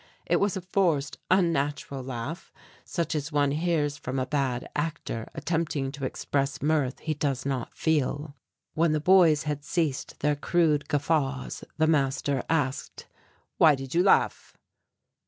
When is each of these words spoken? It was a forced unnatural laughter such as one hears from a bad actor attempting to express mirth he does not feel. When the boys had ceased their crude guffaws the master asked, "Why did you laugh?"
It 0.25 0.37
was 0.37 0.57
a 0.57 0.61
forced 0.61 1.19
unnatural 1.29 2.01
laughter 2.01 2.51
such 2.83 3.13
as 3.13 3.31
one 3.31 3.51
hears 3.51 3.97
from 3.99 4.17
a 4.17 4.25
bad 4.25 4.67
actor 4.75 5.29
attempting 5.35 5.91
to 5.91 6.05
express 6.05 6.59
mirth 6.59 6.97
he 7.01 7.13
does 7.13 7.45
not 7.45 7.71
feel. 7.77 8.35
When 8.73 8.93
the 8.93 8.99
boys 8.99 9.43
had 9.43 9.63
ceased 9.63 10.21
their 10.21 10.35
crude 10.35 10.87
guffaws 10.87 11.63
the 11.77 11.85
master 11.85 12.43
asked, 12.49 13.05
"Why 13.59 13.75
did 13.75 13.93
you 13.93 14.01
laugh?" 14.01 14.57